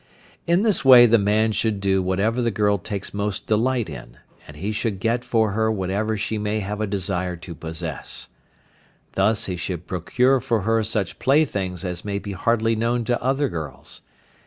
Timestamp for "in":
0.47-0.63, 3.87-4.17